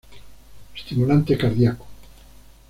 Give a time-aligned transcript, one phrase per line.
[0.75, 1.85] Estimulante cardíaco.